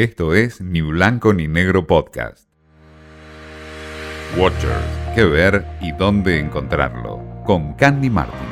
[0.00, 2.48] Esto es Ni Blanco ni Negro Podcast.
[4.34, 4.72] Watchers,
[5.14, 7.22] qué ver y dónde encontrarlo.
[7.44, 8.48] Con Candy Martin.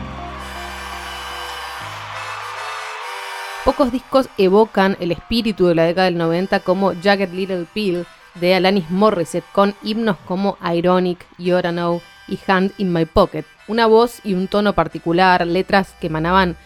[3.65, 8.05] Pocos discos evocan el espíritu de la década del 90 como Jagged Little Pill
[8.35, 13.47] de Alanis Morissette con himnos como Ironic, You Oughta Know y Hand in My Pocket.
[13.69, 16.59] Una voz y un tono particular, letras que emanaban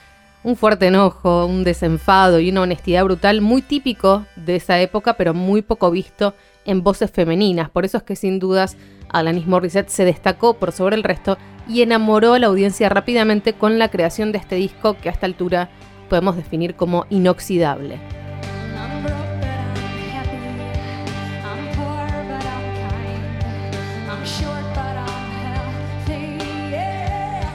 [0.45, 5.35] un fuerte enojo, un desenfado y una honestidad brutal muy típico de esa época, pero
[5.35, 6.35] muy poco visto
[6.65, 7.71] en voces femeninas.
[7.71, 8.77] Por eso es que sin dudas
[9.09, 13.79] Alanis Morissette se destacó por sobre el resto y enamoró a la audiencia rápidamente con
[13.79, 15.71] la creación de este disco que a esta altura
[16.09, 18.22] podemos definir como inoxidable.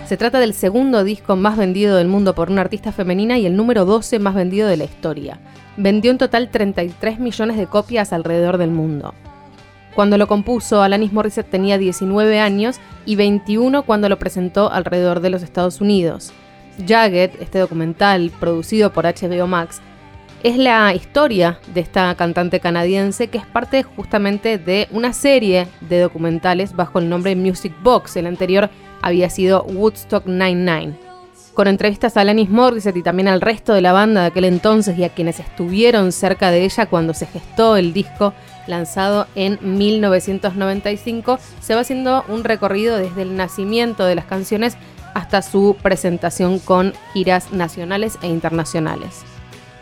[0.08, 3.58] Se trata del segundo disco más vendido del mundo por una artista femenina y el
[3.58, 5.38] número 12 más vendido de la historia.
[5.76, 9.14] Vendió en total 33 millones de copias alrededor del mundo.
[9.96, 15.30] Cuando lo compuso, Alanis Morissette tenía 19 años y 21 cuando lo presentó alrededor de
[15.30, 16.32] los Estados Unidos.
[16.88, 19.82] Jagged, este documental producido por HBO Max,
[20.42, 26.00] es la historia de esta cantante canadiense que es parte justamente de una serie de
[26.00, 28.16] documentales bajo el nombre Music Box.
[28.16, 28.70] El anterior
[29.08, 31.00] había sido Woodstock 99.
[31.54, 34.98] Con entrevistas a Alanis Morissette y también al resto de la banda de aquel entonces
[35.00, 38.34] y a quienes estuvieron cerca de ella cuando se gestó el disco
[38.68, 44.78] lanzado en 1995, se va haciendo un recorrido desde el nacimiento de las canciones
[45.16, 49.24] hasta su presentación con giras nacionales e internacionales.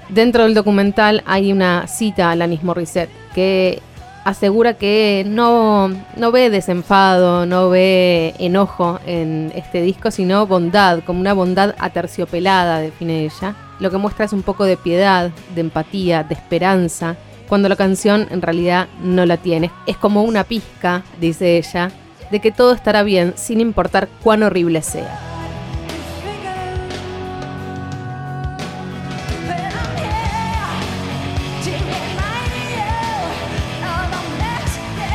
[0.08, 3.82] Dentro del documental hay una cita a Alanis Morissette que
[4.26, 5.88] asegura que no,
[6.18, 12.80] no ve desenfado, no ve enojo en este disco, sino bondad, como una bondad aterciopelada,
[12.80, 13.56] define ella.
[13.80, 17.16] Lo que muestra es un poco de piedad, de empatía, de esperanza,
[17.48, 19.70] cuando la canción en realidad no la tiene.
[19.86, 21.92] Es como una pizca, dice ella,
[22.32, 25.35] de que todo estará bien sin importar cuán horrible sea.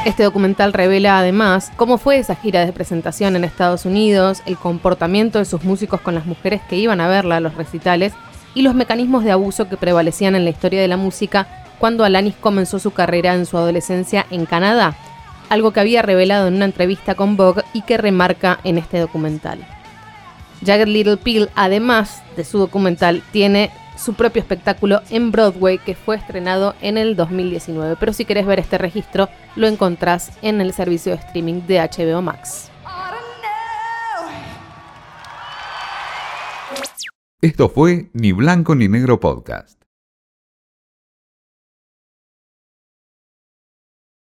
[0.07, 5.39] Este documental revela además cómo fue esa gira de presentación en Estados Unidos, el comportamiento
[5.39, 8.15] de sus músicos con las mujeres que iban a verla a los recitales
[8.55, 12.35] y los mecanismos de abuso que prevalecían en la historia de la música cuando Alanis
[12.35, 14.97] comenzó su carrera en su adolescencia en Canadá,
[15.51, 19.59] algo que había revelado en una entrevista con Vogue y que remarca en este documental.
[20.65, 26.17] Jagged Little Pill, además de su documental, tiene su propio espectáculo en Broadway que fue
[26.17, 27.97] estrenado en el 2019.
[28.01, 32.23] Pero si querés ver este registro, lo encontrás en el servicio de streaming de HBO
[32.23, 32.71] Max.
[37.43, 39.81] Esto fue Ni Blanco ni Negro Podcast.